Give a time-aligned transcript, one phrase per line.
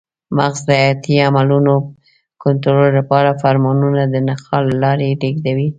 [0.37, 1.73] مغز د حیاتي عملونو
[2.43, 5.69] کنټرول لپاره فرمانونه د نخاع له لارې لېږدوي.